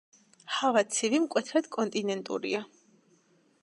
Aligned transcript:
ჰავა 0.53 0.83
ცივი, 0.95 1.21
მკვეთრად 1.27 1.71
კონტინენტურია. 1.77 2.67